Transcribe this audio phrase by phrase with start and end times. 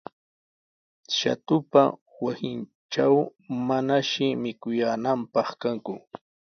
[1.17, 1.81] Shatupa
[2.23, 3.15] wasintraw
[3.67, 5.93] manashi mikuyaananpaq kanku.